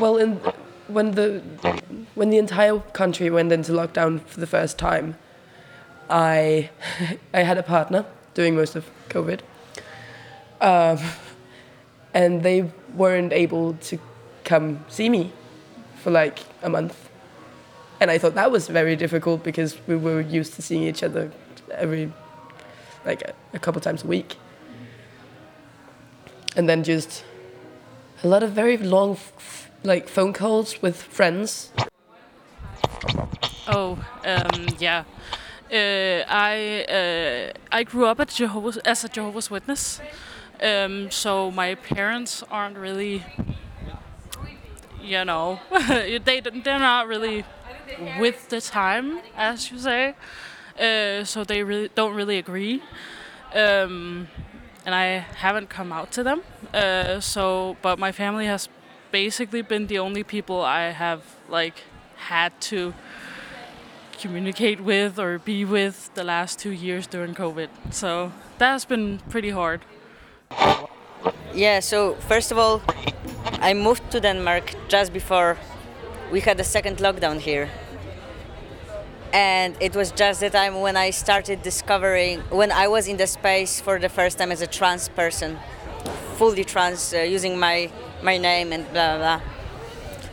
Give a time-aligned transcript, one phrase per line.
[0.00, 0.36] Well, in
[0.86, 1.42] when the
[2.14, 5.16] when the entire country went into lockdown for the first time,
[6.08, 6.70] I
[7.34, 9.40] I had a partner doing most of COVID,
[10.60, 10.98] um,
[12.14, 13.98] and they weren't able to
[14.44, 15.32] come see me
[15.96, 17.10] for like a month,
[18.00, 21.32] and I thought that was very difficult because we were used to seeing each other
[21.72, 22.12] every
[23.04, 24.36] like a, a couple times a week,
[26.56, 27.24] and then just
[28.22, 29.16] a lot of very long
[29.84, 31.70] like phone calls with friends
[33.66, 35.04] Oh, um, yeah.
[35.70, 40.00] Uh, I uh, I grew up at Jehovah's as a Jehovah's Witness,
[40.62, 43.22] um, so my parents aren't really,
[45.02, 47.44] you know, they they're not really
[48.18, 50.14] with the time, as you say.
[50.78, 52.82] Uh, so they really don't really agree,
[53.54, 54.28] um,
[54.86, 56.42] and I haven't come out to them.
[56.72, 58.68] Uh, so, but my family has
[59.10, 61.82] basically been the only people I have like
[62.16, 62.94] had to
[64.20, 67.68] communicate with or be with the last two years during COVID.
[67.90, 69.80] So that has been pretty hard.
[71.54, 72.82] Yeah, so first of all,
[73.60, 75.56] I moved to Denmark just before
[76.30, 77.68] we had the second lockdown here.
[79.32, 83.26] And it was just the time when I started discovering, when I was in the
[83.26, 85.58] space for the first time as a trans person,
[86.36, 87.90] fully trans, uh, using my,
[88.22, 89.40] my name and blah, blah, blah.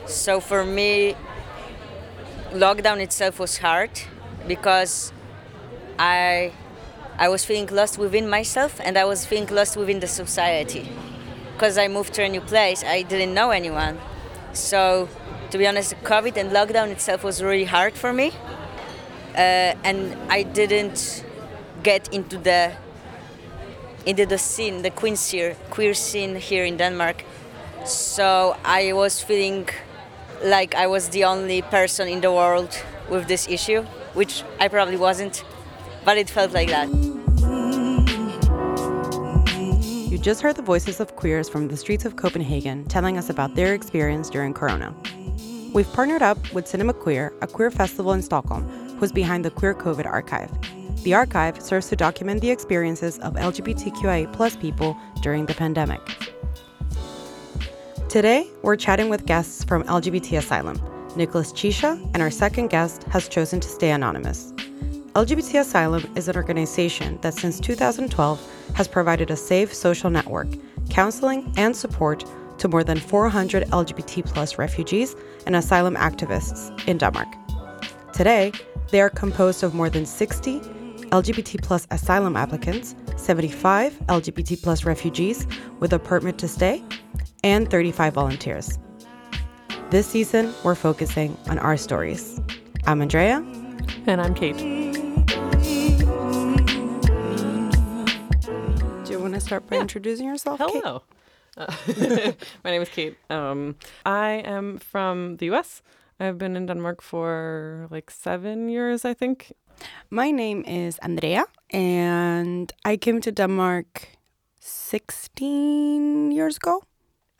[0.07, 1.15] So for me,
[2.51, 3.91] lockdown itself was hard
[4.47, 5.11] because
[5.97, 6.51] I
[7.17, 10.89] I was feeling lost within myself and I was feeling lost within the society.
[11.53, 13.97] Because I moved to a new place, I didn't know anyone.
[14.51, 15.07] So,
[15.51, 18.33] to be honest, COVID and lockdown itself was really hard for me.
[19.33, 21.23] Uh, and I didn't
[21.83, 22.73] get into the
[24.05, 27.23] into the scene, the queer scene, queer scene here in Denmark.
[27.85, 29.69] So I was feeling
[30.43, 32.75] like I was the only person in the world
[33.09, 33.83] with this issue,
[34.15, 35.43] which I probably wasn't,
[36.03, 36.89] but it felt like that.
[40.09, 43.53] You just heard the voices of queers from the streets of Copenhagen telling us about
[43.53, 44.95] their experience during Corona.
[45.71, 48.63] We've partnered up with Cinema Queer, a queer festival in Stockholm,
[48.97, 50.49] who's behind the Queer COVID Archive.
[51.03, 56.01] The archive serves to document the experiences of LGBTQIA plus people during the pandemic.
[58.15, 60.79] Today, we're chatting with guests from LGBT Asylum.
[61.17, 64.53] Nicholas Chisha and our second guest has chosen to stay anonymous.
[65.15, 70.47] LGBT Asylum is an organization that since 2012 has provided a safe social network,
[70.89, 72.23] counseling, and support
[72.57, 75.13] to more than 400 LGBT plus refugees
[75.45, 77.27] and asylum activists in Denmark.
[78.13, 78.53] Today,
[78.91, 80.61] they are composed of more than 60
[81.11, 85.45] LGBT plus asylum applicants, 75 LGBT plus refugees
[85.81, 86.81] with a permit to stay,
[87.45, 88.79] and 35 volunteers.
[89.91, 92.41] This season, we're focusing on our stories.
[92.87, 93.45] I'm Andrea.
[94.07, 94.57] And I'm Kate.
[99.05, 100.57] Do you want to start by introducing yourself?
[100.59, 100.71] Kate?
[100.73, 101.03] Hello.
[101.55, 101.71] Uh,
[102.63, 103.15] my name is Kate.
[103.29, 103.75] Um,
[104.07, 105.83] I am from the US.
[106.19, 109.53] I've been in Denmark for like seven years, I think.
[110.09, 114.17] My name is Andrea, and I came to Denmark
[114.59, 116.81] 16 years ago.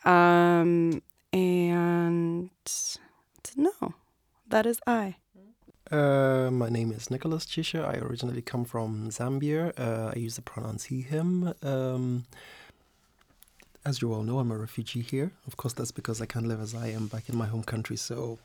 [0.06, 1.02] Um,
[1.32, 2.50] and
[3.56, 3.94] no,
[4.48, 5.16] that is I.
[5.90, 7.84] Uh, my name is Nicholas Chisha.
[7.84, 9.72] I originally come from Zambia.
[9.78, 11.52] Uh, I use the pronouns he, him.
[11.62, 12.24] Um,
[13.84, 15.32] as you all know, I'm a refugee here.
[15.46, 17.96] Of course, that's because I can't live as I am back in my home country.
[17.96, 18.38] So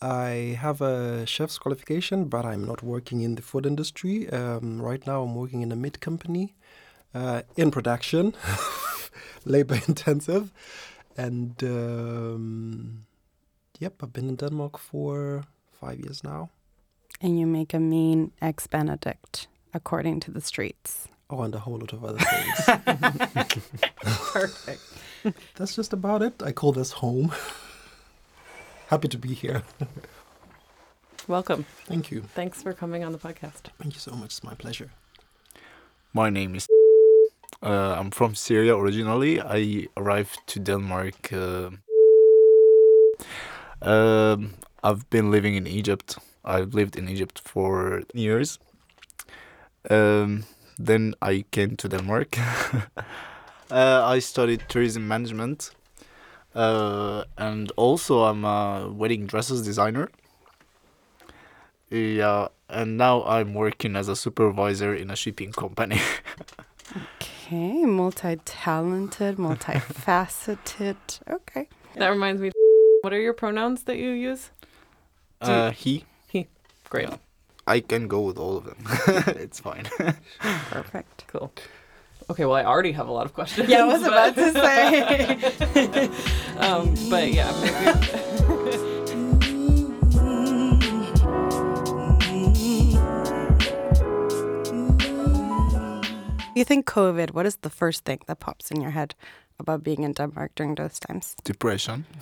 [0.00, 4.28] I have a chef's qualification, but I'm not working in the food industry.
[4.30, 6.54] Um, right now, I'm working in a meat company
[7.14, 8.34] uh, in production,
[9.44, 10.52] labor intensive.
[11.16, 13.06] And um,
[13.78, 16.50] yep, I've been in Denmark for five years now.
[17.20, 21.08] And you make a mean eggs Benedict, according to the streets.
[21.30, 22.18] Oh, and a whole lot of other
[23.44, 23.62] things.
[24.32, 24.82] Perfect.
[25.56, 26.42] That's just about it.
[26.42, 27.32] I call this home.
[28.88, 29.62] Happy to be here.
[31.26, 31.66] Welcome.
[31.86, 32.22] Thank you.
[32.34, 33.70] Thanks for coming on the podcast.
[33.78, 34.26] Thank you so much.
[34.26, 34.90] It's my pleasure.
[36.12, 36.68] My name is.
[37.66, 39.40] Uh, I'm from Syria originally.
[39.40, 41.32] I arrived to Denmark.
[41.32, 41.70] Uh,
[43.82, 44.54] um,
[44.84, 46.16] I've been living in Egypt.
[46.44, 48.60] I've lived in Egypt for years.
[49.90, 50.44] Um,
[50.78, 52.38] then I came to Denmark.
[53.72, 55.72] uh, I studied tourism management.
[56.54, 60.08] Uh, and also, I'm a wedding dresses designer.
[61.90, 66.00] Yeah, and now I'm working as a supervisor in a shipping company.
[67.46, 70.96] Okay, multi talented, multifaceted.
[71.30, 71.68] Okay.
[71.94, 72.50] That reminds me.
[73.02, 74.50] What are your pronouns that you use?
[75.40, 76.04] Uh, he.
[76.26, 76.48] He.
[76.90, 77.08] Great.
[77.08, 77.16] Yeah.
[77.68, 78.78] I can go with all of them.
[79.40, 79.84] it's fine.
[80.40, 81.26] Perfect.
[81.28, 81.52] Cool.
[82.30, 83.68] Okay, well, I already have a lot of questions.
[83.68, 86.10] Yeah, I was but- about to say.
[86.58, 88.15] um, but yeah, maybe.
[96.56, 99.14] You think COVID, what is the first thing that pops in your head
[99.58, 101.36] about being in Denmark during those times?
[101.44, 102.04] Depression.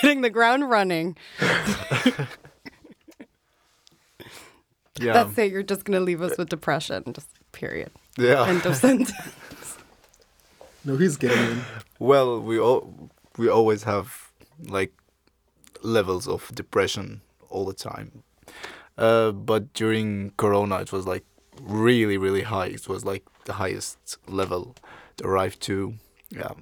[0.00, 1.16] Hitting the ground running.
[5.00, 5.12] Yeah.
[5.12, 5.52] That's it.
[5.52, 7.04] You're just going to leave us with depression.
[7.12, 7.90] Just period.
[8.16, 8.46] yeah.
[8.48, 9.12] End of sentence.
[10.84, 11.60] No, he's getting.
[11.98, 14.30] Well, we all we always have
[14.68, 14.92] like
[15.82, 18.24] levels of depression all the time.
[18.98, 21.24] Uh, but during Corona, it was like
[21.62, 22.66] really, really high.
[22.66, 24.74] It was like the highest level
[25.16, 25.94] to arrive to.
[26.30, 26.52] Yeah,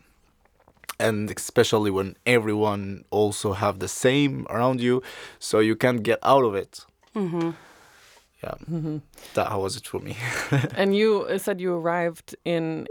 [1.01, 5.03] and especially when everyone also have the same around you,
[5.39, 6.85] so you can't get out of it.
[7.15, 7.51] hmm
[8.43, 8.55] Yeah,
[9.35, 10.17] that how was it for me.
[10.77, 12.87] and you uh, said you arrived in.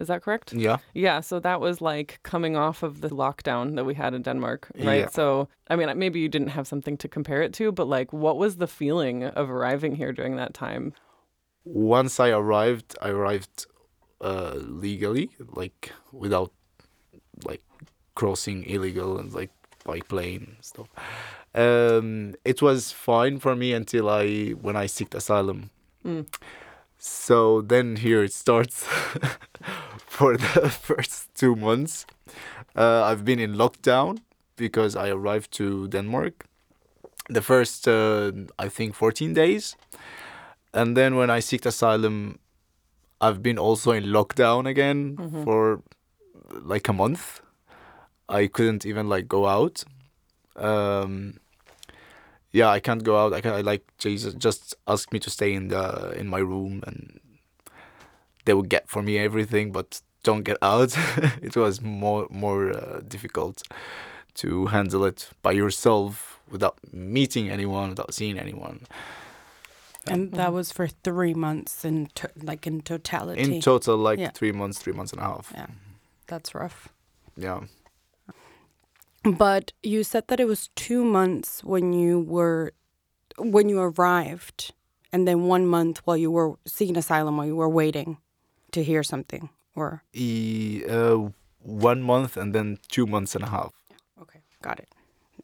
[0.00, 0.52] Is that correct?
[0.52, 0.78] yeah.
[0.94, 4.68] Yeah, so that was like coming off of the lockdown that we had in Denmark,
[4.76, 5.00] right?
[5.00, 5.08] Yeah.
[5.08, 8.36] So, I mean, maybe you didn't have something to compare it to, but like, what
[8.36, 10.94] was the feeling of arriving here during that time?
[11.64, 13.66] once I arrived, I arrived
[14.20, 16.52] uh, legally, like without
[17.44, 17.62] like
[18.14, 19.50] crossing illegal and like
[19.84, 20.88] by plane and stuff.
[21.54, 25.70] Um, it was fine for me until I when I seeked asylum.
[26.04, 26.26] Mm.
[27.04, 28.84] So then here it starts
[30.06, 32.06] for the first two months.
[32.76, 34.20] Uh, I've been in lockdown
[34.54, 36.46] because I arrived to Denmark.
[37.28, 39.76] The first, uh, I think, 14 days.
[40.72, 42.38] And then when I seeked asylum,
[43.20, 45.82] I've been also in lockdown again for
[46.50, 47.40] like a month.
[48.28, 49.82] I couldn't even like go out.
[50.54, 51.40] Um,
[52.52, 53.32] yeah, I can't go out.
[53.32, 56.82] I can I like Jesus just asked me to stay in the in my room
[56.86, 57.20] and
[58.44, 60.96] they would get for me everything, but don't get out.
[61.42, 63.62] it was more more uh, difficult
[64.34, 68.80] to handle it by yourself without meeting anyone, without seeing anyone.
[70.06, 73.40] And that was for three months in to- like in totality.
[73.42, 74.30] In total, like Yeah.
[74.34, 75.52] three months, three months and a half.
[75.54, 75.66] yeah,
[76.26, 76.88] that's rough.
[77.36, 77.60] Yeah.
[79.24, 82.72] But you said that it was two months when you were
[83.38, 84.74] when you arrived,
[85.12, 88.18] and then one month while you were seeking asylum, while you were waiting
[88.72, 89.48] to hear something.
[89.74, 91.30] Or E, uh,
[91.62, 93.72] one month and then two months and a half.
[94.20, 94.88] okay, got it.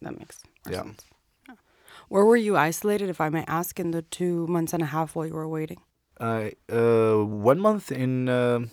[0.02, 0.38] That makes
[0.68, 0.82] Yeah.
[0.82, 1.04] sense.
[2.08, 5.14] Where were you isolated, if I may ask, in the two months and a half
[5.14, 5.80] while you were waiting?
[6.20, 8.70] Uh, uh, one month in, um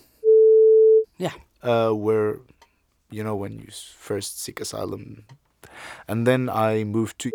[1.17, 1.33] Yeah.
[1.63, 2.39] uh, where,
[3.09, 3.67] you know, when you
[3.97, 5.25] first seek asylum.
[6.07, 7.31] And then I moved to,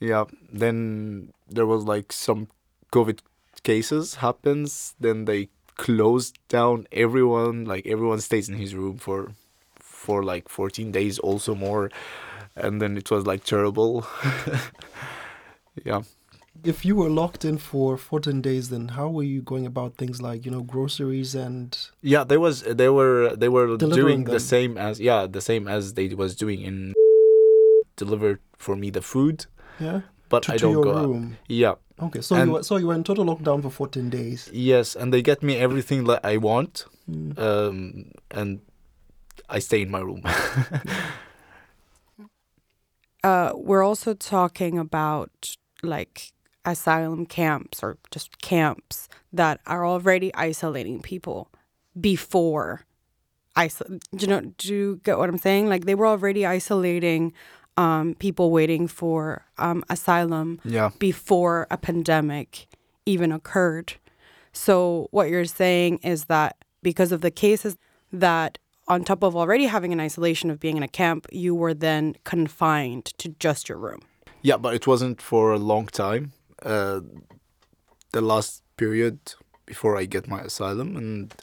[0.00, 2.48] yeah, then there was like some
[2.92, 3.20] COVID
[3.62, 4.94] cases happens.
[5.00, 9.32] Then they closed down everyone, like everyone stays in his room for,
[9.80, 11.90] for like 14 days, also more.
[12.56, 14.06] And then it was like terrible.
[15.84, 16.02] yeah.
[16.64, 20.22] If you were locked in for 14 days, then how were you going about things
[20.22, 24.40] like, you know, groceries and Yeah, there was they were they were Delivering doing the
[24.40, 26.94] same as yeah the same as they was doing in
[27.96, 29.46] delivered for me the food,
[29.78, 31.22] yeah, but to, I to don't your go out.
[31.48, 34.50] Yeah, Okay, so And- you were, so you were in total lockdown for 14 days.
[34.52, 37.38] yes, and they get me everything that I want, Mm.
[37.38, 38.60] um, and
[39.50, 40.22] I stay in my room.
[43.22, 46.32] Uh, we're also talking about like
[46.64, 51.50] asylum camps or just camps that are already isolating people
[52.00, 52.84] before
[53.56, 57.32] isol- do you know do you get what i'm saying like they were already isolating
[57.76, 62.66] um, people waiting for um, asylum yeah, before a pandemic
[63.06, 63.94] even occurred.
[64.52, 67.76] So what you're saying is that because of the cases
[68.12, 71.74] that on top of already having an isolation of being in a camp, you were
[71.74, 74.02] then confined to just your room.
[74.42, 76.32] yeah, but it wasn't for a long time.
[76.64, 77.00] Uh,
[78.12, 79.18] the last period
[79.66, 81.34] before I get my asylum, and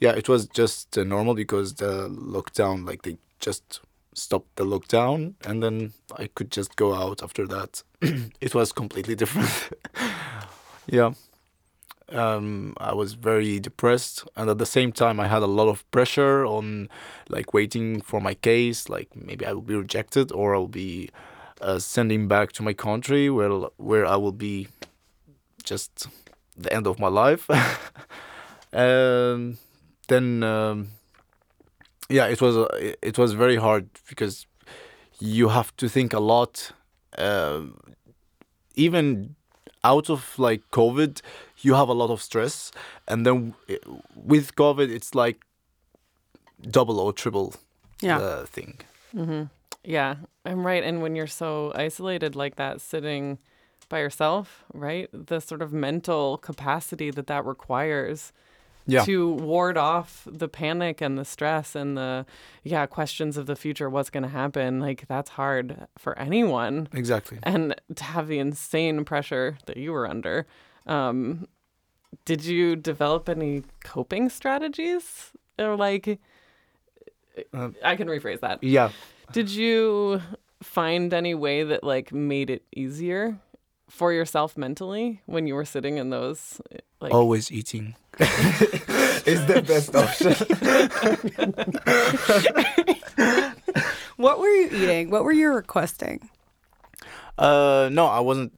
[0.00, 3.80] yeah, it was just uh, normal because the lockdown, like they just
[4.14, 7.82] stopped the lockdown, and then I could just go out after that.
[8.40, 9.50] it was completely different.
[10.86, 11.12] yeah.
[12.10, 15.90] Um, I was very depressed, and at the same time, I had a lot of
[15.90, 16.88] pressure on,
[17.28, 18.88] like, waiting for my case.
[18.88, 21.10] Like, maybe I will be rejected, or I'll be
[21.64, 24.68] uh, sending back to my country, where where I will be
[25.70, 26.08] just
[26.62, 27.48] the end of my life.
[28.72, 29.58] um,
[30.08, 30.88] then um,
[32.10, 34.46] yeah, it was uh, it- was very hard because
[35.20, 36.72] you have to think a lot.
[37.18, 37.60] Uh,
[38.74, 39.34] even
[39.84, 41.20] out of like COVID,
[41.62, 42.72] you have a lot of stress,
[43.08, 43.74] and then uh,
[44.14, 45.38] with COVID, it's like
[46.70, 47.52] double or triple
[48.02, 48.18] Yeah.
[48.18, 48.78] the thing.
[49.14, 49.44] Mm-hmm.
[49.84, 50.82] Yeah, I'm right.
[50.82, 53.38] And when you're so isolated like that, sitting
[53.88, 55.08] by yourself, right?
[55.12, 58.32] The sort of mental capacity that that requires
[58.86, 59.04] Yeah.
[59.04, 62.26] to ward off the panic and the stress and the
[62.62, 64.80] yeah questions of the future, what's going to happen.
[64.80, 67.38] Like that's hard for anyone, Exactly.
[67.42, 70.46] and to have the insane pressure that you were under.
[70.86, 71.46] Um,
[72.24, 76.20] did you develop any coping strategies or like?
[77.52, 78.62] Um, I can rephrase that.
[78.62, 78.90] Yeah.
[79.32, 80.22] Did you
[80.62, 83.38] find any way that like made it easier
[83.88, 86.60] for yourself mentally when you were sitting in those
[87.00, 90.34] like Always eating is the best option.
[94.16, 95.10] What were you eating?
[95.10, 96.30] What were you requesting?
[97.38, 98.52] Uh, no, I wasn't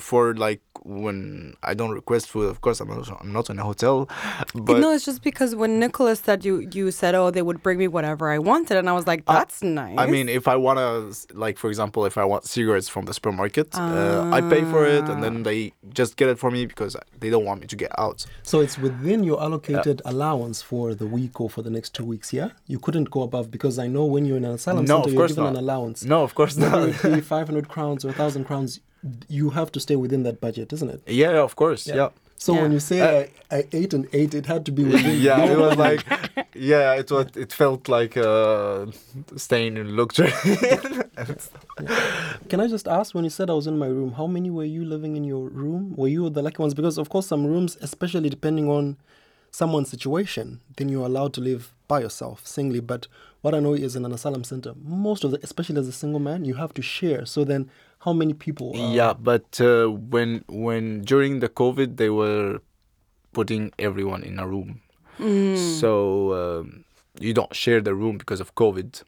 [0.00, 2.48] for like when I don't request food.
[2.50, 3.08] Of course, I'm not.
[3.20, 4.08] I'm not in a hotel,
[4.54, 7.78] but no, it's just because when Nicholas said you, you said, "Oh, they would bring
[7.78, 10.56] me whatever I wanted," and I was like, Uh, "That's nice." I mean, if I
[10.56, 14.84] wanna, like for example, if I want cigarettes from the supermarket, uh, I pay for
[14.84, 17.76] it, and then they just get it for me because they don't want me to
[17.76, 18.26] get out.
[18.42, 22.32] So it's within your allocated allowance for the week or for the next two weeks,
[22.32, 22.48] yeah?
[22.66, 25.12] You couldn't go above because I know when you're in an asylum No, center, of
[25.12, 25.50] you're course given not.
[25.50, 26.04] an allowance.
[26.04, 26.92] No, of course not.
[27.24, 28.80] 500 crowns or 1,000 crowns,
[29.28, 31.00] you have to stay within that budget, isn't it?
[31.06, 31.86] yeah, of course.
[31.86, 31.94] Yeah.
[31.96, 32.08] Yeah.
[32.38, 35.20] So when you say I, I ate and ate, it had to be within.
[35.28, 36.04] Yeah, it was like,
[36.54, 37.28] yeah, it was.
[37.34, 38.86] It felt like uh,
[39.36, 40.32] staying in luxury.
[42.48, 44.64] Can I just ask, when you said I was in my room, how many were
[44.64, 45.94] you living in your room?
[45.96, 46.74] Were you the lucky ones?
[46.74, 48.96] Because, of course, some rooms, especially depending on
[49.60, 52.80] someone's situation, then you're allowed to live by yourself, singly.
[52.92, 53.06] But
[53.40, 56.20] what I know is in an asylum center, most of the, especially as a single
[56.20, 57.24] man, you have to share.
[57.24, 57.70] So then,
[58.00, 58.72] how many people?
[58.74, 62.60] Are, yeah, but uh, when when during the COVID, they were
[63.32, 64.70] putting everyone in a room,
[65.18, 65.56] Mm.
[65.80, 65.90] so
[66.40, 66.84] um,
[67.18, 69.02] you don't share the room because of COVID.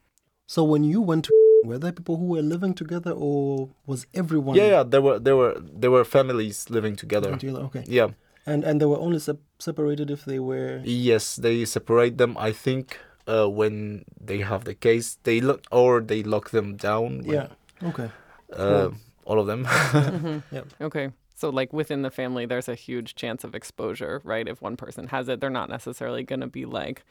[0.47, 1.33] So when you went to,
[1.69, 4.57] were there people who were living together, or was everyone?
[4.57, 7.29] Yeah, yeah, there were there were there were families living together.
[7.33, 7.65] living together?
[7.69, 7.85] Okay.
[7.87, 8.09] Yeah.
[8.49, 10.81] And and they were only sep- separated if they were.
[10.85, 12.37] Yes, they separate them.
[12.39, 17.23] I think uh, when they have the case, they look or they lock them down.
[17.25, 17.49] when, Yeah.
[17.83, 18.11] Okay.
[18.53, 18.91] Uh,
[19.25, 19.67] all of them.
[20.81, 21.11] Okay.
[21.35, 24.49] So like within the family there's a huge chance of exposure, right?
[24.49, 27.05] If one person has it, they're not necessarily going to be like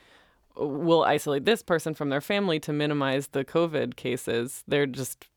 [0.59, 4.63] we'll isolate this person from their family to minimize the COVID cases.
[4.67, 5.27] They're just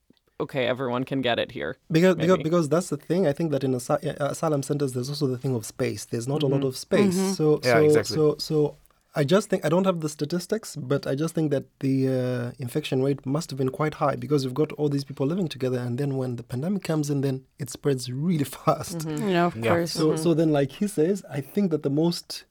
[0.41, 1.77] okay, everyone can get it here.
[1.91, 2.43] Because, because maybe.
[2.49, 3.27] because that's the thing.
[3.27, 6.05] I think that in asy- uh, asylum centers, there's also the thing of space.
[6.07, 7.17] There's not a lot of space.
[7.39, 8.17] So Yeah, so exactly.
[8.17, 8.77] so so
[9.21, 12.53] I just think I don't have the statistics, but I just think that the uh,
[12.61, 15.79] infection rate must have been quite high because you've got all these people living together,
[15.87, 18.99] and then when the pandemic comes in, then it spreads really fast.
[19.09, 19.69] You know, of Yeah.
[19.75, 19.93] course.
[19.93, 22.45] So so then, like he says, I think that the most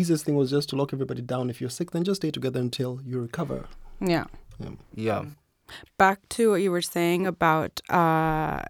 [0.00, 1.50] easiest thing was just to lock everybody down.
[1.50, 3.58] If you're sick, then just stay together until you recover.
[4.00, 4.24] yeah.
[4.94, 5.22] yeah.
[5.98, 8.62] Back to what you were saying about, uh,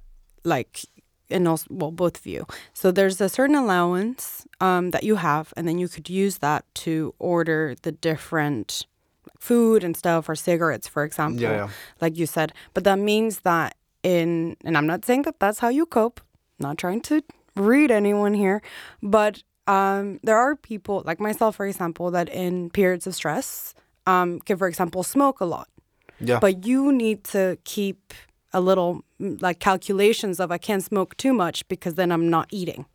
[0.45, 0.85] like,
[1.31, 2.47] and also, well, both of you.
[2.73, 6.65] So there's a certain allowance um, that you have, and then you could use that
[6.87, 8.87] to order the different
[9.39, 11.43] food and stuff, or cigarettes, for example.
[11.43, 11.69] Yeah, yeah.
[12.01, 12.53] like you said.
[12.75, 16.21] But that means that in, and I'm not saying that that's how you cope,
[16.59, 17.23] not trying to
[17.57, 18.63] read anyone here,
[19.03, 23.75] but um, there are people, like myself, for example, that in periods of stress
[24.07, 25.69] um, can, for example, smoke a lot.
[26.21, 26.39] Yeah.
[26.41, 28.15] But you need to keep
[28.53, 32.47] a little mm, like calculations of I can't smoke too much because then I'm not
[32.51, 32.87] eating.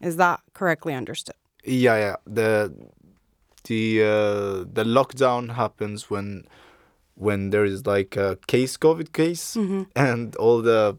[0.00, 1.36] Is that correctly understood?
[1.64, 2.16] Yeah, yeah.
[2.26, 2.72] The
[3.64, 6.44] the uh, the lockdown happens when
[7.14, 9.56] when there is like a case COVID case
[9.96, 10.98] and all the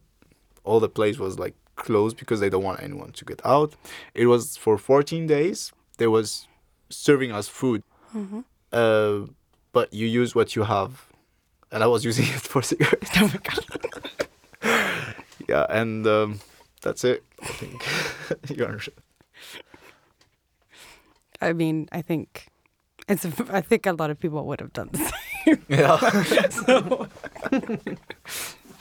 [0.63, 3.75] all the place was like closed because they don't want anyone to get out.
[4.13, 5.71] It was for 14 days.
[5.97, 6.47] They was
[6.89, 7.83] serving us food,
[8.71, 9.19] uh,
[9.73, 10.91] but you use what you have,
[11.75, 13.11] and I was using it for cigarettes.
[13.17, 15.15] Oh my god!
[15.47, 16.39] yeah, and um,
[16.81, 17.23] that's it.
[17.43, 17.85] I think
[18.57, 18.97] you understand.
[21.41, 22.47] I mean, I think
[23.07, 23.25] it's.
[23.51, 25.11] I think a lot of people would have done the same.
[25.67, 25.99] Yeah.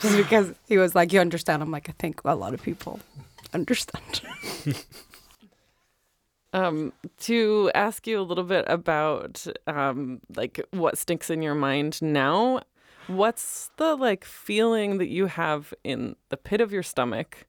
[0.01, 3.01] Just because he was like, "You understand?" I'm like, I think a lot of people
[3.53, 4.23] understand.
[6.53, 12.01] Um, to ask you a little bit about um, like what sticks in your mind
[12.01, 12.61] now.
[13.07, 17.47] What's the like feeling that you have in the pit of your stomach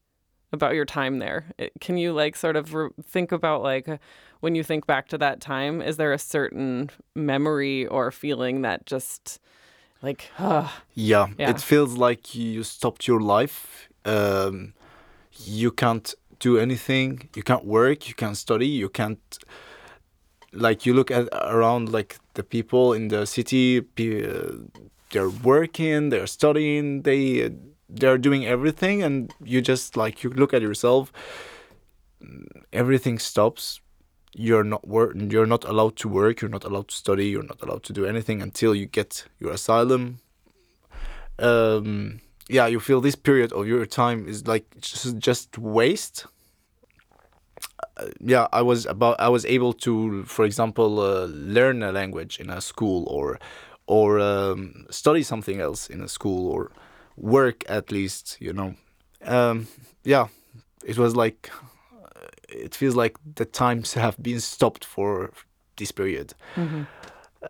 [0.54, 1.46] about your time there.
[1.58, 3.98] It, can you like sort of re- think about like uh,
[4.40, 5.82] when you think back to that time?
[5.82, 9.40] Is there a certain memory or feeling that just
[10.02, 11.50] like uh, Yeah, Yeah.
[11.52, 13.90] it feels like you stopped your life.
[14.06, 14.74] Um,
[15.46, 17.30] you can't do anything.
[17.36, 18.08] You can't work.
[18.08, 18.68] You can't study.
[18.68, 19.20] You can't.
[20.54, 23.82] Like you look at around like the people in the city.
[23.82, 24.52] pe- Uh,
[25.16, 26.10] they're working.
[26.12, 27.02] They're studying.
[27.08, 27.52] They
[28.00, 31.04] they're doing everything, and you just like you look at yourself.
[32.72, 33.80] Everything stops.
[34.46, 35.12] You're not work.
[35.34, 36.42] You're not allowed to work.
[36.42, 37.28] You're not allowed to study.
[37.34, 40.20] You're not allowed to do anything until you get your asylum
[41.40, 46.26] um yeah you feel this period of your time is like just, just waste
[47.98, 52.40] Uh, yeah i was about i was able to for example uh, learn a language
[52.40, 53.40] in a school or
[53.88, 56.72] or um, study something else in a school or
[57.18, 58.76] work at least you know
[59.24, 59.68] um
[60.04, 60.28] yeah
[60.86, 61.50] it was like
[62.04, 65.32] uh, it feels like the times have been stopped for
[65.78, 66.34] this period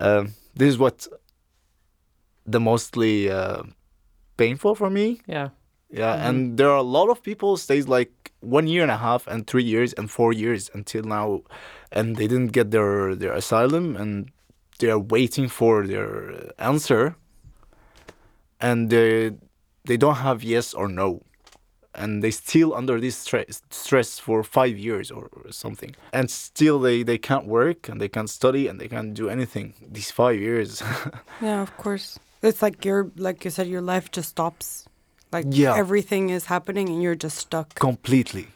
[0.00, 1.08] um this is what
[2.46, 3.62] the mostly uh,
[4.36, 5.20] painful for me.
[5.26, 5.50] yeah.
[5.88, 9.26] Yeah, and there are a lot of people stays like one year and a half
[9.28, 11.42] and three years and four years until now,
[11.92, 14.32] and they didn't get their their asylum and
[14.78, 17.14] they are waiting for their answer,
[18.60, 19.32] and they
[19.84, 21.22] they don't have yes or no,
[21.94, 27.02] and they still under this stress stress for five years or, something, and still they
[27.04, 30.82] they can't work and they can't study and they can't do anything these five years.
[31.42, 32.18] Yeah, of course.
[32.42, 34.86] It's like your like you said, your life just stops.
[35.32, 35.76] Like Yeah.
[35.76, 37.74] everything is happening and you're just stuck.
[37.74, 38.46] completely.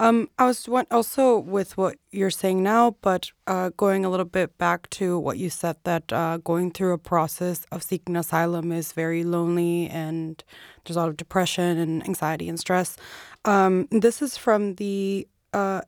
[0.00, 4.58] Um, I was also with what you're saying now, but uh, going a little bit
[4.58, 8.92] back to what you said that uh, going through a process of seeking asylum is
[8.92, 10.42] very lonely and
[10.84, 12.96] there's a lot of depression and anxiety and stress.
[13.44, 15.82] Um, this is from the uh,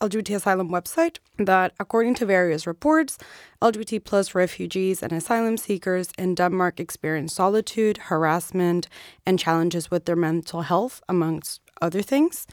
[0.00, 3.18] LGBT asylum website that, according to various reports,
[3.62, 8.88] LGBT plus refugees and asylum seekers in Denmark experience solitude, harassment,
[9.26, 12.46] and challenges with their mental health, amongst other things.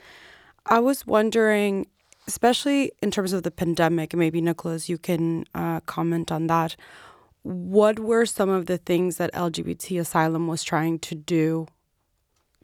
[0.67, 1.88] I was wondering,
[2.28, 6.75] especially in terms of the pandemic, and maybe Nicholas, you can uh, comment on that.
[7.43, 11.67] What were some of the things that LGBT asylum was trying to do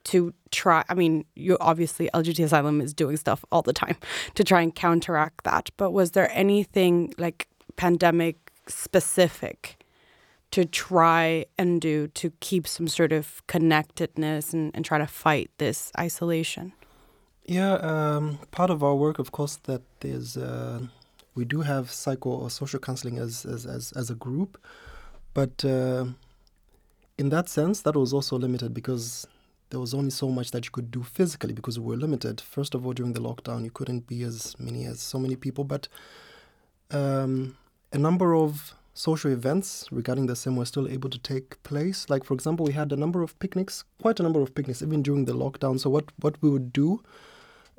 [0.05, 0.83] to try?
[0.89, 3.97] I mean, you obviously LGBT asylum is doing stuff all the time
[4.33, 5.69] to try and counteract that.
[5.77, 9.77] But was there anything like pandemic specific
[10.49, 15.51] to try and do to keep some sort of connectedness and, and try to fight
[15.59, 16.73] this isolation?
[17.45, 20.79] Yeah, um, part of our work, of course, that is uh,
[21.35, 24.57] we do have psycho or social counseling as as as, as a group,
[25.33, 26.05] but uh,
[27.17, 29.27] in that sense, that was also limited because
[29.69, 32.41] there was only so much that you could do physically because we were limited.
[32.41, 35.63] First of all, during the lockdown, you couldn't be as many as so many people,
[35.63, 35.87] but
[36.91, 37.57] um,
[37.93, 42.09] a number of social events regarding the same were still able to take place.
[42.09, 45.01] Like, for example, we had a number of picnics, quite a number of picnics, even
[45.01, 45.79] during the lockdown.
[45.79, 47.01] So, what, what we would do,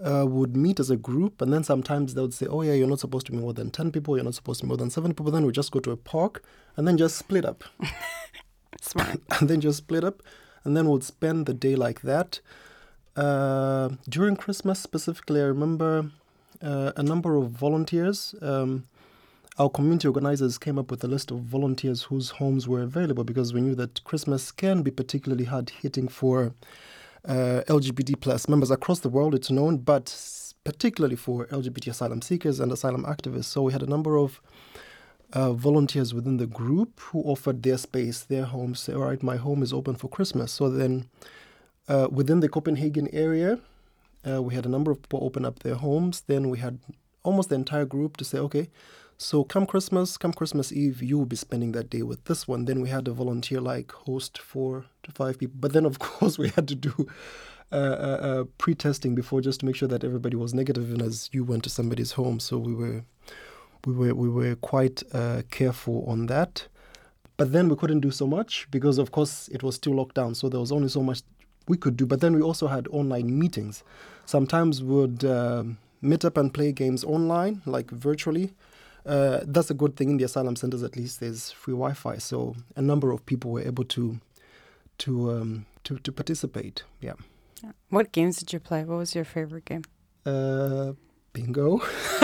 [0.05, 2.89] uh, would meet as a group, and then sometimes they would say, Oh, yeah, you're
[2.89, 4.91] not supposed to be more than 10 people, you're not supposed to be more than
[4.91, 5.31] seven people.
[5.31, 6.45] Then we just go to a park
[6.77, 7.65] and then just split up.
[8.81, 9.21] Smart.
[9.41, 10.23] and then just split up,
[10.65, 12.41] and then we'll spend the day like that.
[13.17, 16.11] Uh, during Christmas specifically, I remember
[16.63, 18.35] uh, a number of volunteers.
[18.41, 18.87] Um,
[19.59, 23.53] our community organizers came up with a list of volunteers whose homes were available because
[23.53, 26.55] we knew that Christmas can be particularly hard hitting for
[27.27, 29.35] uh, LGBT plus members across the world.
[29.35, 30.15] It's known, but
[30.65, 33.45] particularly for LGBT asylum seekers and asylum activists.
[33.45, 34.41] So we had a number of
[35.33, 38.81] uh, volunteers within the group who offered their space, their homes.
[38.81, 40.53] Say, all right, my home is open for Christmas.
[40.53, 41.09] So then,
[41.89, 43.59] uh, within the Copenhagen area,
[44.29, 46.23] uh, we had a number of people open up their homes.
[46.27, 46.79] Then we had
[47.23, 48.69] almost the entire group to say, okay,
[49.23, 52.65] so come Christmas, come Christmas Eve, you will be spending that day with this one.
[52.65, 55.57] Then we had a volunteer like host four to five people.
[55.59, 57.07] But then, of course, we had to do
[57.71, 60.89] uh, uh, uh, pre-testing before just to make sure that everybody was negative.
[60.89, 62.41] negative, and as you went to somebody's home.
[62.41, 63.05] So we were
[63.87, 66.67] we were we were quite uh, careful on that.
[67.37, 70.35] But then we couldn't do so much because, of course, it was still locked down.
[70.35, 71.23] So there was only so much
[71.69, 72.07] we could do.
[72.07, 73.85] But then we also had online meetings.
[74.27, 78.53] Sometimes we would um meet up and play games online, like virtually.
[79.05, 80.83] Uh, that's a good thing in the asylum centers.
[80.83, 84.21] At least there's free Wi-Fi, so a number of people were able to
[84.99, 86.85] to um, to to participate.
[87.01, 87.15] Yeah.
[87.91, 88.85] What games did you play?
[88.85, 89.83] What was your favorite game?
[90.27, 90.93] Uh,
[91.33, 91.81] bingo.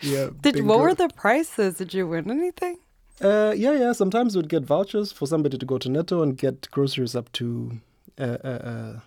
[0.00, 0.28] yeah.
[0.40, 0.68] Did bingo.
[0.68, 1.76] what were the prices?
[1.78, 2.78] Did you win anything?
[3.20, 3.92] Uh, yeah, yeah.
[3.92, 7.80] Sometimes we'd get vouchers for somebody to go to Netto and get groceries up to
[8.18, 9.00] uh, uh, uh,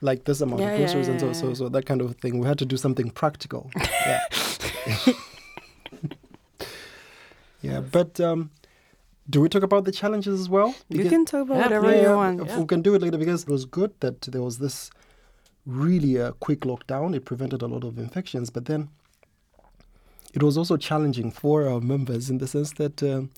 [0.00, 2.14] like this amount Yeah, of yeah, groceries and so yeah, so so that kind of
[2.16, 2.38] thing.
[2.38, 3.70] We had to do something practical.
[3.76, 4.20] yeah.
[7.62, 8.50] yeah, but um,
[9.28, 10.74] do we talk about the challenges as well?
[10.88, 12.40] You Because- can talk about Yeah, whatever yeah, you want.
[12.42, 14.90] if We can do it later because it was good that there was this
[15.66, 17.14] really uh, quick lockdown.
[17.14, 18.88] It prevented a lot of infections, but then
[20.32, 23.30] it was also challenging for our members in the sense that um,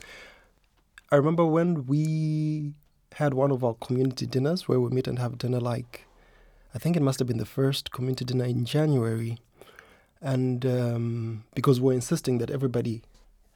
[1.11, 2.75] I remember when we
[3.15, 6.05] had one of our community dinners where we meet and have dinner like
[6.75, 9.39] I think it must have been the first community dinner in January,
[10.21, 13.03] and um, because we're insisting that everybody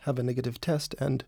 [0.00, 1.24] have a negative test and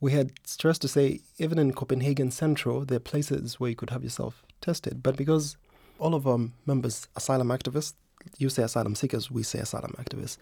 [0.00, 3.90] we had stressed to say even in Copenhagen Central, there are places where you could
[3.90, 5.02] have yourself tested.
[5.02, 5.56] But because
[5.98, 7.92] all of our members, asylum activists,
[8.38, 10.38] you say asylum seekers, we say asylum activists,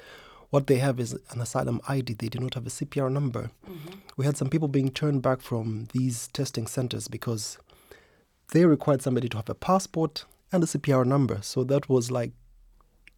[0.51, 2.15] what they have is an asylum ID.
[2.15, 3.51] They do not have a CPR number.
[4.17, 7.59] We had some people being turned back from these testing centers because
[8.53, 11.39] they required somebody to have a passport and a CPR number.
[11.43, 12.33] So that was like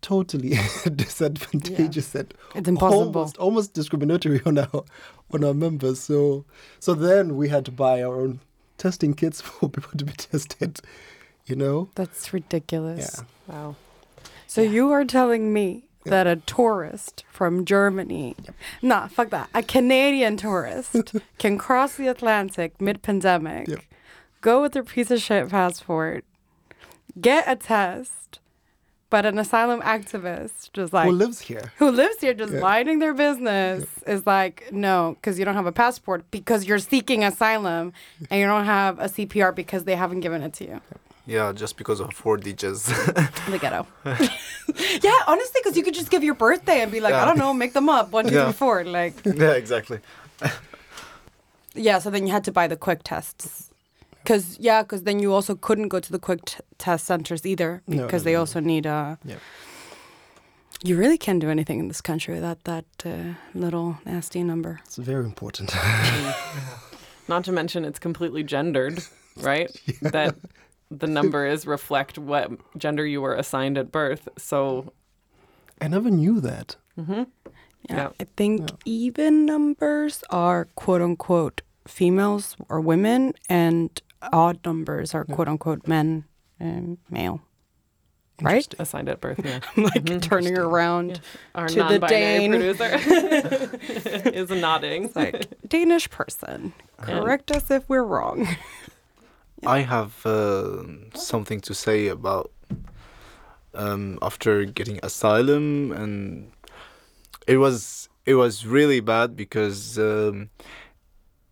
[0.02, 0.50] totally
[0.94, 3.02] disadvantageous and It's impossible.
[3.06, 4.84] almost almost discriminatory on our
[5.30, 6.00] on our members.
[6.00, 6.44] So
[6.78, 8.40] so then we had to buy our own
[8.78, 10.80] testing kits for people to be tested.
[11.46, 11.88] You know?
[11.96, 13.16] That's ridiculous.
[13.48, 13.54] Yeah.
[13.54, 13.76] Wow.
[14.46, 18.36] So you are telling me that a tourist from Germany,
[18.82, 23.80] nah, fuck that, a Canadian tourist can cross the Atlantic mid-pandemic, Yep.
[24.40, 26.24] go with their piece of shit passport,
[27.20, 28.38] get a test,
[29.10, 31.72] but an asylum activist just like Who lives here?
[31.78, 32.60] who lives here just Yeah.
[32.60, 37.24] minding their business is like, no, because you don't have a passport because you're seeking
[37.24, 37.92] asylum
[38.30, 40.80] and you don't have a CPR because they haven't given it to you.
[41.26, 42.84] Yeah, just because of four digits.
[42.86, 43.86] The ghetto.
[44.04, 47.52] yeah, honestly, because you could just give your birthday and be like, I don't know,
[47.54, 48.10] make them up.
[48.12, 48.44] One, two, Yeah.
[48.46, 48.84] three, four.
[48.84, 50.00] Like, yeah, exactly.
[51.74, 51.98] yeah.
[51.98, 53.69] So then you had to buy the quick tests.
[54.30, 57.82] Cause yeah, cause then you also couldn't go to the quick t- test centers either
[57.88, 59.18] because no, they no, also need a.
[59.24, 59.36] Yeah.
[60.84, 64.78] You really can't do anything in this country without that uh, little nasty number.
[64.84, 65.74] It's very important.
[67.28, 69.02] Not to mention it's completely gendered,
[69.40, 69.68] right?
[70.00, 70.36] That
[70.92, 74.28] the number is reflect what gender you were assigned at birth.
[74.38, 74.92] So
[75.80, 76.76] I never knew that.
[76.96, 77.24] Yeah,
[77.88, 78.10] Yeah.
[78.20, 84.00] I think even numbers are quote unquote females or women, and
[84.32, 86.24] odd numbers are quote unquote men
[86.58, 87.40] and male.
[88.42, 88.74] Right?
[88.78, 89.60] Assigned at birth, yeah.
[89.76, 91.20] like turning around
[91.54, 92.50] Our To the non-binary Dane.
[92.52, 93.80] producer
[94.30, 95.10] is nodding.
[95.14, 96.72] like Danish person.
[96.96, 98.48] Correct us if we're wrong.
[99.66, 102.50] I have uh, something to say about
[103.74, 106.50] um, after getting asylum, and
[107.46, 110.48] it was it was really bad because um,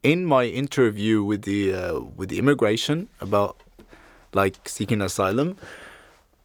[0.03, 3.63] in my interview with the uh, with the immigration about
[4.33, 5.57] like seeking asylum,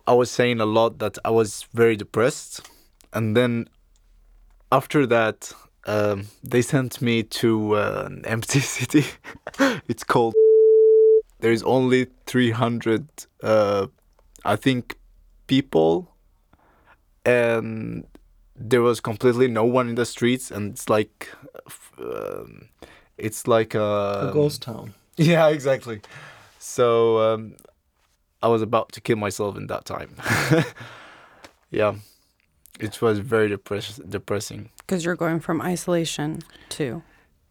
[0.08, 2.62] I was saying a lot that I was very depressed,
[3.14, 3.70] and then
[4.72, 5.54] after that.
[5.86, 9.04] Um, they sent me to uh, an empty city.
[9.90, 10.34] it's called
[11.44, 13.06] there is only 300
[13.44, 13.88] uh,
[14.46, 14.98] i think
[15.46, 16.10] people
[17.26, 18.06] and
[18.56, 21.28] there was completely no one in the streets and it's like
[22.00, 22.70] um,
[23.18, 24.94] it's like a, a ghost town.
[25.18, 26.02] yeah exactly
[26.60, 27.56] so um,
[28.42, 30.10] i was about to kill myself in that time
[31.72, 31.96] yeah
[32.80, 37.04] it was very depress- depressing Because you're going from isolation to.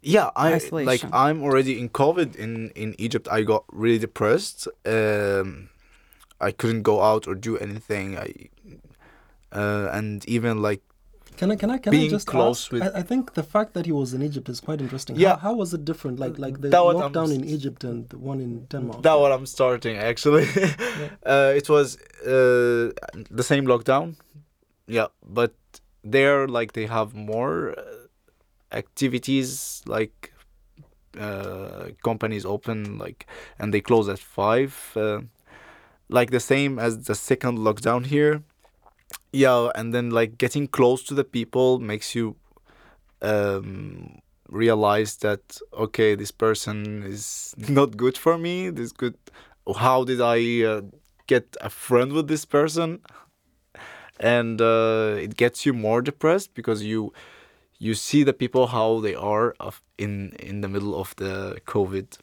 [0.02, 1.04] yeah I like.
[1.12, 5.68] I'm already in covid in in egypt i got really depressed um
[6.40, 8.28] i couldn't go out or do anything i
[9.52, 10.82] uh and even like
[11.36, 12.72] Can I can I can I just close ask?
[12.72, 15.16] with- I, I think the fact that he was in Egypt is quite interesting.
[15.16, 15.30] Yeah.
[15.36, 16.18] How, how was it different?
[16.20, 19.02] Like like the That I'm lockdown in Egypt and the one in Denmark.
[19.02, 20.46] that what i'm starting actually
[21.34, 21.86] uh it was
[22.34, 22.92] uh
[23.38, 24.06] the same lockdown
[24.98, 25.52] yeah but
[26.16, 27.82] there like they have more uh,
[28.82, 30.32] activities like
[31.20, 33.26] uh companies open like
[33.58, 35.20] and they close at five uh,
[36.08, 38.42] like the same as the second lockdown here
[39.32, 42.36] yeah and then like getting close to the people makes you
[43.22, 44.20] um
[44.52, 48.70] realize that okay this person is not good for me.
[48.70, 49.16] This good
[49.78, 50.82] how did i uh,
[51.26, 53.00] get a friend with this person?
[54.20, 57.12] And uh, it gets you more depressed because you
[57.78, 62.18] you see the people how they are of in in the middle of the covid.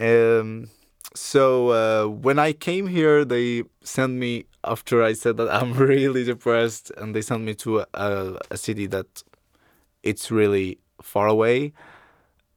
[0.00, 0.68] Um
[1.14, 6.24] so uh, when i came here they sent me after i said that i'm really
[6.24, 9.22] depressed and they sent me to a, a city that
[10.02, 11.72] it's really far away.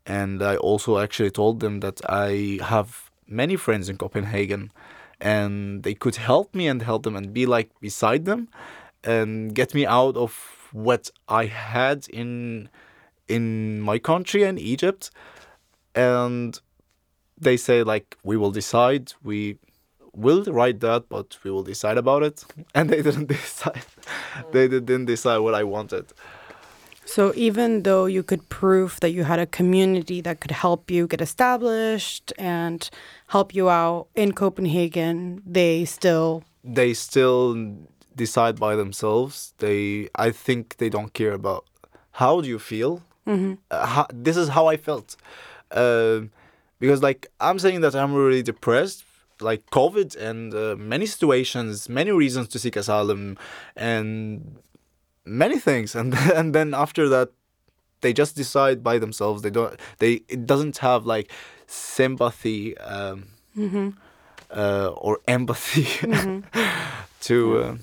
[0.06, 4.72] And i also actually told them that i have many friends in Copenhagen,
[5.22, 8.50] and they could help me and help them and be like beside them,
[9.04, 10.32] and get me out of
[10.72, 12.70] what I had in
[13.28, 15.10] in my country and Egypt,
[15.96, 16.60] and
[17.44, 19.58] they say like we will decide we
[20.16, 22.44] will write that but we will decide about it.
[22.76, 23.86] And they didn't decide.
[24.52, 26.06] They didn't decide what i wanted.
[27.06, 31.06] So even though you could prove that you had a community that could help you
[31.06, 32.90] get established and
[33.28, 37.56] help you out in Copenhagen, they still they still
[38.16, 39.54] decide by themselves.
[39.58, 41.66] They i think they don't care about
[42.12, 43.02] how do you feel.
[43.26, 45.16] Uh, how, this is how i felt.
[45.72, 46.32] Um,
[46.84, 49.00] because like i'm saying that i'm really depressed
[49.50, 53.38] like covid and uh, many situations many reasons to seek asylum
[53.76, 54.58] and
[55.26, 55.96] many things.
[56.00, 57.30] And and then after that
[58.02, 59.42] they just decide by themselves.
[59.42, 61.32] They don't they it doesn't have like
[61.68, 63.28] sympathy um,
[64.52, 65.88] uh, or empathy
[67.22, 67.76] to uh,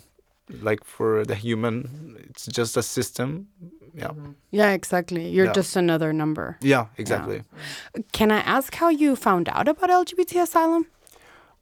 [0.62, 3.48] like for the human it's just a system
[3.94, 4.10] yeah
[4.52, 5.28] Yeah, exactly.
[5.30, 5.52] You're Yeah.
[5.60, 6.56] just another number.
[6.60, 7.42] yeah exactly
[8.12, 10.86] Can I ask how you found out about LGBT asylum?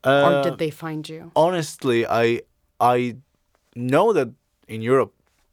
[0.05, 1.31] uh, or did they find you?
[1.37, 2.41] honestly i
[2.81, 3.17] i
[3.75, 4.29] know that
[4.69, 5.13] in europe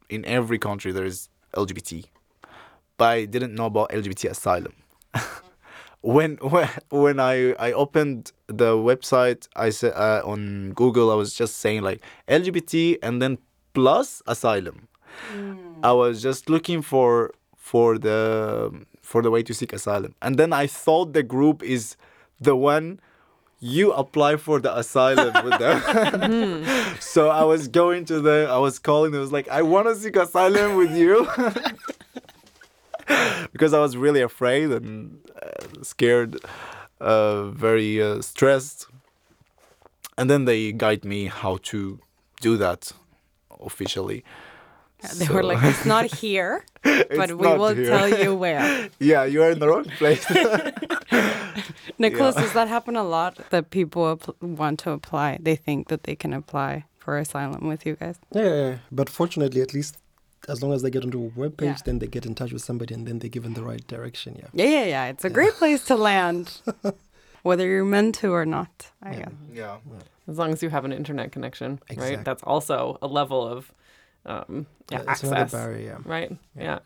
[0.10, 2.06] in every country there is lgbt
[2.98, 4.74] but i didn't know about lgbt asylum
[6.06, 11.34] when when when i i opened the website i said uh, on google i was
[11.34, 13.38] just saying like lgbt and then
[13.76, 14.88] plus asylum.
[15.84, 20.16] I was just looking for for the for the way to seek asylum.
[20.22, 21.96] And then i thought the group is
[22.40, 23.00] the one
[23.60, 26.66] you apply for the asylum with them.
[27.00, 29.96] so I was going to them, I was calling I was like, I want to
[29.96, 31.28] seek asylum with you.
[33.52, 35.20] because I was really afraid and
[35.84, 36.38] scared,
[37.00, 38.88] uh, very uh, stressed.
[40.18, 42.00] And then they guide me how to
[42.42, 42.92] do that
[43.60, 44.24] officially.
[45.18, 47.90] They were like, it's not here, but we will here.
[47.90, 48.90] tell you where.
[49.00, 50.26] Yeah, you are in the wrong place.
[52.00, 55.38] Nicholas, does that happen a lot that people want to apply?
[55.42, 58.18] They think that they can apply for asylum with you guys.
[58.32, 58.78] Yeah, yeah, yeah.
[58.92, 59.98] but fortunately, at least
[60.48, 61.84] as long as they get onto a web page, Yeah.
[61.86, 64.36] then they get in touch with somebody and then they give in the right direction.
[64.36, 64.50] Yeah.
[64.54, 65.06] Yeah, yeah, yeah.
[65.12, 66.62] It's a great place to land,
[67.44, 68.92] whether you're meant to or not.
[69.02, 69.34] I guess.
[69.54, 69.78] yeah.
[70.28, 72.26] As long as you have an internet connection, Exact- right?
[72.26, 73.72] That's also a level of
[74.26, 75.84] um, yeah, it's access, barrier.
[76.06, 76.12] Yeah.
[76.14, 76.38] right?
[76.60, 76.80] Yeah.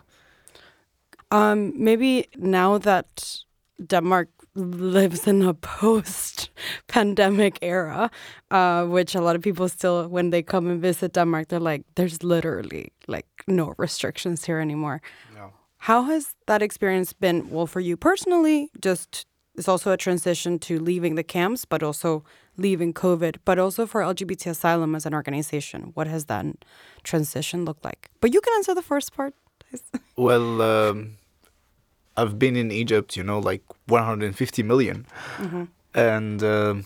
[1.31, 3.37] Um, maybe now that
[3.85, 4.27] Denmark
[4.59, 8.11] lives in a post-pandemic era,
[8.51, 11.83] uh, which a lot of people still, when they come and visit Denmark, they're like,
[11.95, 15.01] "There's literally like no restrictions here anymore."
[15.35, 15.53] No.
[15.77, 17.49] How has that experience been?
[17.49, 19.25] Well, for you personally, just
[19.59, 22.23] it's also a transition to leaving the camps, but also
[22.57, 25.91] leaving COVID, but also for LGBT Asylum as an organization.
[25.95, 26.45] What has that
[27.03, 28.09] transition looked like?
[28.21, 29.33] But you can answer the first part.
[29.59, 29.83] please.
[30.15, 31.17] Well, um,
[32.19, 35.05] I've been in Egypt, you know, like 150 million,
[35.93, 36.85] and um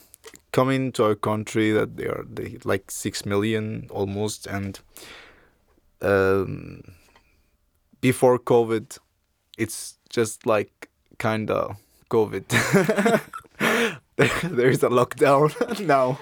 [0.54, 4.80] coming to a country that they are they, like six million almost, and
[6.02, 6.84] um,
[8.00, 8.98] before COVID,
[9.58, 11.78] it's just like kind of
[12.10, 12.48] COVID.
[14.16, 16.20] There's a lockdown now,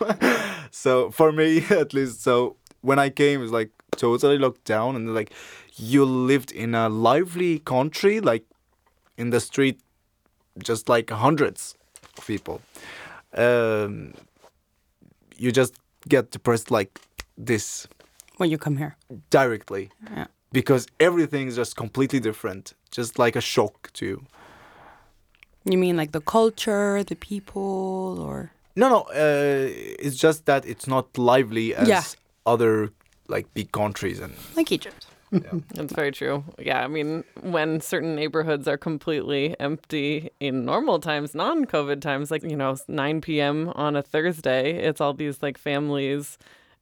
[0.71, 2.24] so for me at least.
[2.24, 5.32] So when I came, it's like totally locked down, and like
[5.76, 8.45] you lived in a lively country, like
[9.17, 9.80] in the street,
[10.63, 11.76] just like hundreds
[12.17, 12.62] of people.
[13.34, 14.13] Um,
[15.38, 15.74] you just
[16.08, 17.00] get depressed like
[17.38, 17.88] this
[18.38, 18.95] when you come here.
[19.30, 20.26] directly Yeah.
[20.52, 24.26] because everything is just completely different, just like a shock to you.
[25.65, 29.67] You mean like the culture, the people, or No, no, uh,
[30.00, 32.04] it's just that it's not lively as Yeah.
[32.45, 32.89] other
[33.28, 35.06] like big countries and like Egypt?
[35.74, 36.44] That's very true.
[36.60, 42.32] Yeah, I mean, when certain neighborhoods are completely empty in normal times, non COVID times,
[42.32, 43.72] like, you know, 9 p.m.
[43.76, 46.38] on a Thursday, it's all these like families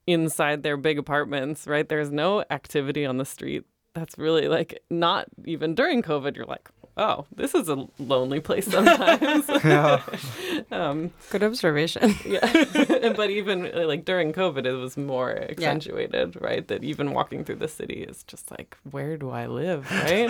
[0.07, 1.88] inside their big apartments, right?
[1.88, 3.65] There's no activity on the street.
[3.93, 8.67] That's really like not even during COVID, you're like, oh, this is a lonely place
[8.67, 9.49] sometimes.
[10.71, 12.15] um, Good observation.
[12.25, 13.13] yeah.
[13.15, 16.67] but even uh, like during COVID, it was more accentuated, right?
[16.67, 20.29] That even walking through the city is just like, where do I live, right?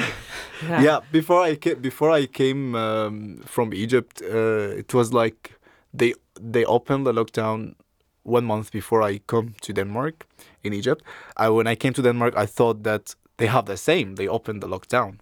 [0.61, 5.59] yeah before i came before i came um, from egypt uh, it was like
[5.93, 7.75] they they opened the lockdown
[8.23, 10.27] one month before i come to denmark
[10.63, 11.03] in egypt
[11.37, 14.61] I, when i came to denmark i thought that they have the same they opened
[14.61, 15.19] the lockdown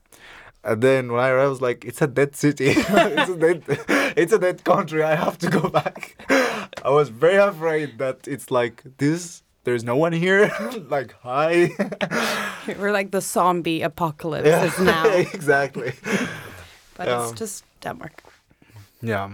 [0.64, 2.66] And then when I arrived, I was like, it's a dead city.
[2.76, 3.64] it's, a dead,
[4.18, 5.02] it's a dead country.
[5.04, 6.16] I have to go back.
[6.84, 9.44] I was very afraid that it's like this.
[9.64, 10.52] There's no one here.
[10.90, 11.70] like, hi.
[12.80, 15.94] We're like the zombie apocalypse Yeah, is now, exactly.
[16.98, 17.24] but Yeah.
[17.30, 18.24] it's just Denmark.
[19.02, 19.30] Yeah.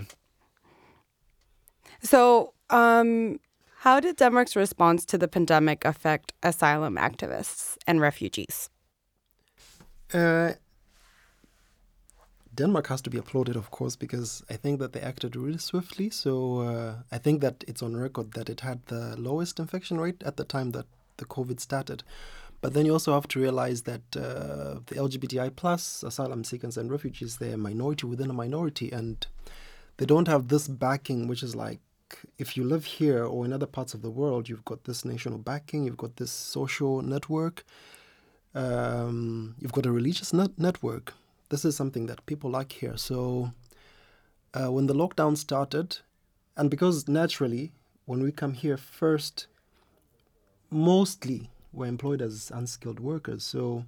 [2.02, 3.40] So, um,
[3.80, 8.70] how did Denmark's response to the pandemic affect asylum activists and refugees?
[10.14, 10.54] Uh,
[12.56, 16.10] Denmark has to be applauded, of course, because I think that they acted really swiftly.
[16.10, 20.22] So uh, I think that it's on record that it had the lowest infection rate
[20.24, 20.86] at the time that
[21.18, 22.04] the COVID started.
[22.62, 26.92] But then you also have to realize that uh, the LGBTI plus asylum seekers and
[26.92, 29.26] refugees, they're a minority within a minority, and
[29.98, 31.80] they don't have this backing, which is like
[32.38, 35.40] if you live here or in other parts of the world, you've got this national
[35.40, 37.66] backing, you've got this social network
[38.56, 41.14] um, you've got a religious net- network.
[41.54, 42.98] This is something that people like here.
[42.98, 43.52] So
[44.58, 45.98] uh, when the lockdown started,
[46.58, 47.66] and because naturally,
[48.06, 49.36] when we come here first,
[50.72, 51.40] mostly
[51.72, 53.44] we're employed as unskilled workers.
[53.44, 53.86] So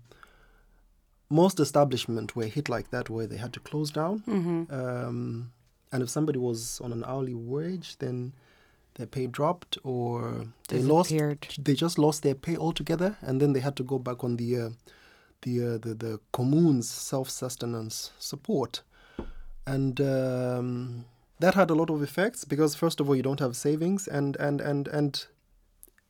[1.30, 4.24] most establishment were hit like that, where they had to close down.
[4.70, 5.52] Um,
[5.92, 8.34] and if somebody was on an hourly wage, then
[8.96, 11.10] their pay dropped or they lost
[11.68, 14.50] they just lost their pay altogether and then they had to go back on the
[14.66, 14.70] uh,
[15.42, 18.82] the, uh, the the commune's self-sustenance support.
[19.68, 21.06] And um,
[21.40, 24.36] that had a lot of effects because first of all you don't have savings and
[24.38, 25.26] and and and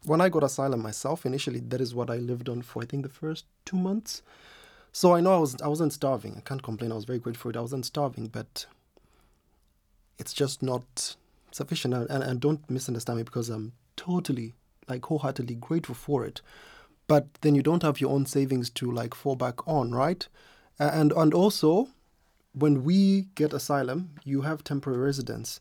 [0.05, 3.03] when I got asylum myself initially that is what I lived on for I think
[3.03, 4.21] the first two months.
[4.91, 6.35] So I know I was I wasn't starving.
[6.37, 6.91] I can't complain.
[6.91, 8.65] I was very grateful I wasn't starving but
[10.17, 11.15] it's just not
[11.51, 11.93] sufficient.
[11.93, 14.53] And, and, and don't misunderstand me because I'm totally
[14.87, 16.41] like wholeheartedly grateful for it
[17.07, 20.27] but then you don't have your own savings to like fall back on right
[20.79, 21.87] and and also
[22.53, 25.59] when we get asylum you have temporary residence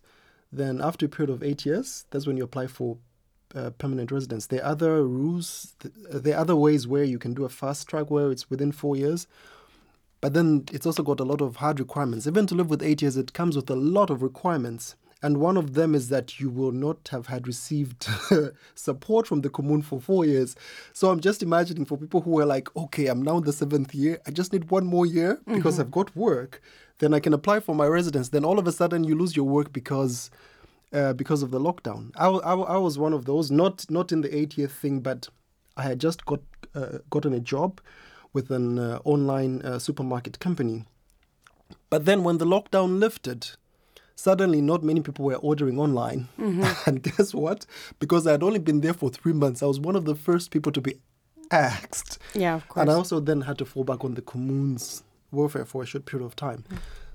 [0.53, 2.97] then after a period of eight years that's when you apply for
[3.55, 7.35] uh, permanent residence there are other rules th- there are other ways where you can
[7.35, 9.27] do a fast track where it's within four years
[10.25, 12.27] but then it's also got a lot of hard requirements.
[12.27, 14.95] Even to live with eight years, it comes with a lot of requirements.
[15.25, 18.07] And one of them is that you will not have had received
[18.75, 20.55] support from the commune for four years.
[20.93, 23.95] So I'm just imagining for people who are like, okay, I'm now in the seventh
[23.95, 26.61] year, I just need one more year because I've got work.
[26.99, 28.29] Then I can apply for my residence.
[28.29, 30.31] Then all of a sudden you lose your work because
[30.93, 32.13] uh, because of the lockdown.
[32.17, 35.31] I, I, I was one of those, not not in the 80th thing, but
[35.79, 36.41] I had just got
[36.75, 37.81] uh, gotten a job
[38.35, 40.85] with an uh, online uh, supermarket company.
[41.89, 43.57] But then when the lockdown lifted,
[44.16, 46.29] suddenly not many people were ordering online.
[46.38, 46.64] Mm-hmm.
[46.88, 47.66] and guess what?
[47.98, 50.50] Because I had only been there for three months, I was one of the first
[50.50, 50.96] people to be
[51.50, 52.18] axed.
[52.35, 52.83] Yeah, of course.
[52.83, 56.07] And I also then had to fall back on the commune's welfare for a short
[56.07, 56.64] period of time.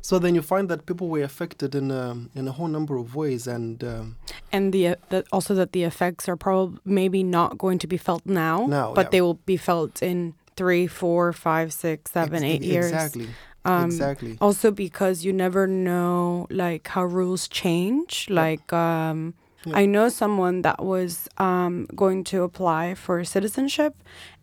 [0.01, 3.15] So then you find that people were affected in a, in a whole number of
[3.15, 4.15] ways, and um,
[4.51, 7.97] and the, uh, the also that the effects are probably maybe not going to be
[7.97, 9.09] felt now, Now, but yeah.
[9.09, 12.91] they will be felt in three, four, five, six, seven, ex- eight years.
[12.91, 13.27] Exactly.
[13.65, 14.37] Um, exactly.
[14.39, 18.27] Also, because you never know like how rules change.
[18.29, 19.33] Like, um,
[19.73, 23.93] I know someone that was um, going to apply for citizenship,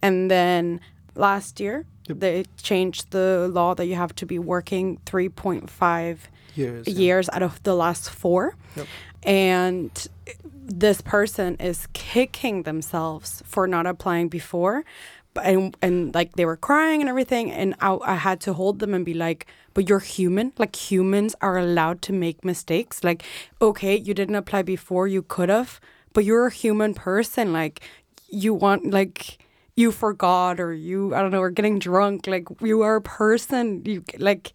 [0.03, 0.81] and then
[1.15, 2.19] last year Yep.
[2.21, 6.87] they changed the law that you have to be working three point five Years.
[6.87, 7.21] yeah.
[7.33, 8.55] out of the last four.
[8.77, 8.87] Yep.
[9.25, 10.09] And
[10.69, 14.85] this person is kicking themselves for not applying before.
[15.43, 17.51] And, and like they were crying and everything.
[17.51, 20.53] And I, I had to hold them and be like, but you're human.
[20.59, 23.05] Like humans are allowed to make mistakes.
[23.05, 23.23] Like,
[23.61, 25.81] okay, you didn't apply before, you could have,
[26.13, 27.53] but you're a human person.
[27.53, 27.81] Like,
[28.29, 29.39] you want, like,
[29.77, 33.83] you forgot or you i don't know or getting drunk like you are a person
[33.85, 34.53] you like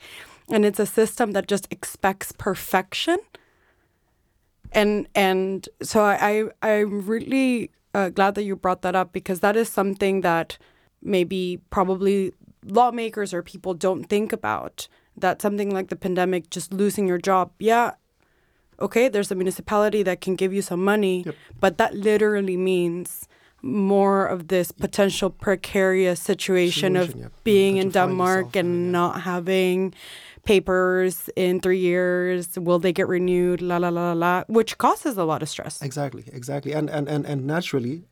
[0.49, 3.19] and it's a system that just expects perfection
[4.71, 9.41] and and so i, I i'm really uh, glad that you brought that up because
[9.41, 10.57] that is something that
[11.01, 12.33] maybe probably
[12.65, 14.87] lawmakers or people don't think about
[15.17, 17.91] that something like the pandemic just losing your job yeah
[18.79, 21.25] okay there's a municipality that can give you some money
[21.59, 23.27] but that literally means
[23.61, 27.27] more of this potential precarious situation of yeah.
[27.43, 28.91] being in Denmark and yeah.
[28.91, 29.93] not having
[30.43, 32.57] papers in three years.
[32.57, 33.61] Will they get renewed?
[33.61, 35.81] La la la la la, which causes a lot of stress.
[35.81, 36.73] Exactly, exactly.
[36.73, 38.05] And, and, and, and naturally,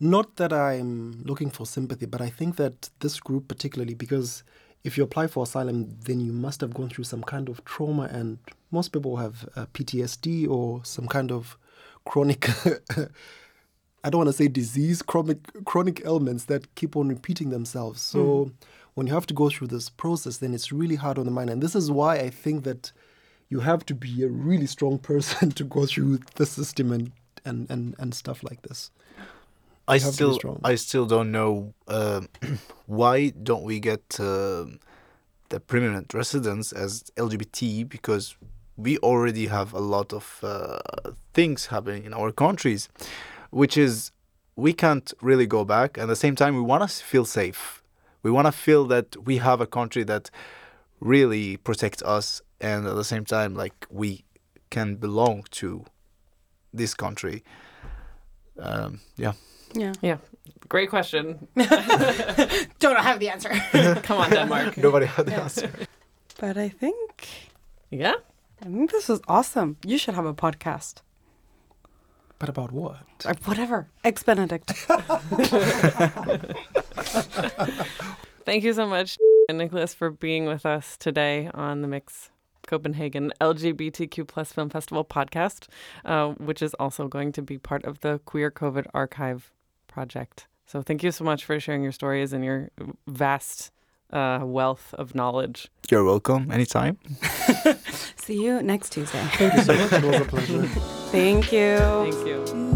[0.00, 4.42] not that I'm looking for sympathy, but I think that this group, particularly, because
[4.82, 8.04] if you apply for asylum, then you must have gone through some kind of trauma,
[8.10, 8.38] and
[8.70, 11.58] most people have uh, PTSD or some kind of
[12.06, 12.48] chronic
[14.02, 18.00] I don't want to say disease, chronic chronic ailments that keep on repeating themselves.
[18.00, 18.50] So Mm-hmm.
[18.94, 21.50] when you have to go through this process, then it's really hard on the mind.
[21.50, 22.92] And this is why I think that
[23.50, 27.12] you have to be a really strong person to go through the system and
[27.44, 28.90] and and, and stuff like this.
[29.90, 30.60] I You have to be still strong.
[30.64, 32.28] I still don't know um
[32.86, 34.80] why don't we get um
[35.50, 38.36] the permanent residence as LGBT because
[38.76, 40.78] we already have a lot of uh,
[41.34, 42.88] things happening in our countries,
[43.50, 44.12] which is
[44.56, 45.96] we can't really go back.
[45.96, 47.82] And At the same time, we want to feel safe.
[48.22, 50.30] We want to feel that we have a country that
[51.00, 54.24] really protects us, and at the same time, like we
[54.70, 55.84] can belong to
[56.72, 57.42] this country.
[58.58, 59.32] Um, yeah.
[59.74, 59.92] Yeah.
[60.02, 60.18] Yeah.
[60.68, 61.48] Great question.
[62.78, 63.50] Don't have the answer.
[64.02, 64.76] Come on, Denmark.
[64.76, 65.70] Nobody had the answer.
[66.38, 67.28] but I think
[67.90, 68.14] Yeah.
[68.62, 69.76] I think this was awesome.
[69.84, 71.02] You should have a podcast.
[72.38, 72.96] But about what?
[73.26, 73.88] Or whatever.
[74.04, 74.72] Eggs Benedict.
[78.44, 79.18] Thank you so much,
[79.50, 82.30] Nicholas, for being with us today on the Mix
[82.66, 85.68] Copenhagen LGBTQ plus Film Festival podcast,
[86.04, 89.52] uh, which is also going to be part of the Queer COVID Archive
[89.90, 90.46] project.
[90.66, 92.70] So thank you so much for sharing your stories and your
[93.06, 93.72] vast
[94.12, 95.68] uh, wealth of knowledge.
[95.90, 96.98] You're welcome anytime.
[98.16, 99.22] See you next Tuesday.
[99.32, 99.92] Thank you so much.
[99.92, 100.66] It was a pleasure.
[101.10, 101.78] Thank you.
[101.78, 102.70] Thank you.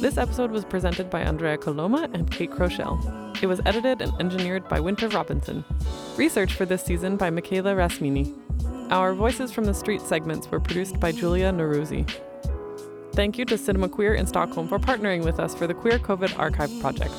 [0.00, 2.98] This episode was presented by Andrea Coloma and Kate Crochelle.
[3.42, 5.64] It was edited and engineered by Winter Robinson.
[6.16, 8.32] Research for this season by Michaela Rasmini.
[8.90, 12.04] Our Voices from the Street segments were produced by Julia Naruzzi.
[13.12, 16.38] Thank you to Cinema Queer in Stockholm for partnering with us for the Queer COVID
[16.38, 17.12] Archive project.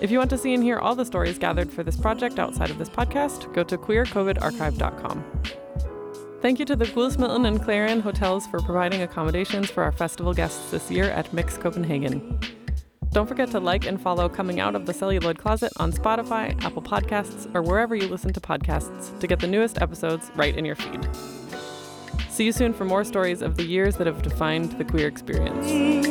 [0.00, 2.70] If you want to see and hear all the stories gathered for this project outside
[2.70, 5.24] of this podcast, go to queercovidarchive.com.
[6.42, 10.70] Thank you to the Guldsmeden and Clarion hotels for providing accommodations for our festival guests
[10.70, 12.38] this year at Mix Copenhagen.
[13.12, 16.82] Don't forget to like and follow Coming Out of the Celluloid Closet on Spotify, Apple
[16.82, 20.76] Podcasts, or wherever you listen to podcasts to get the newest episodes right in your
[20.76, 21.08] feed.
[22.32, 26.01] See you soon for more stories of the years that have defined the queer experience.